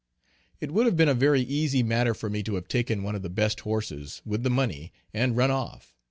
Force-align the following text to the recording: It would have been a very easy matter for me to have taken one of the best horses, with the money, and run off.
It 0.59 0.71
would 0.71 0.87
have 0.87 0.97
been 0.97 1.07
a 1.09 1.13
very 1.13 1.41
easy 1.43 1.83
matter 1.83 2.15
for 2.15 2.27
me 2.27 2.41
to 2.41 2.55
have 2.55 2.67
taken 2.67 3.03
one 3.03 3.13
of 3.13 3.21
the 3.21 3.29
best 3.29 3.59
horses, 3.59 4.19
with 4.25 4.41
the 4.41 4.49
money, 4.49 4.91
and 5.13 5.37
run 5.37 5.51
off. 5.51 5.93